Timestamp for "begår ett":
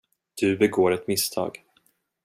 0.57-1.07